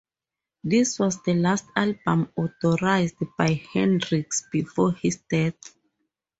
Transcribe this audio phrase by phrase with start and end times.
[0.63, 5.75] This was the last album authorized by Hendrix before his death.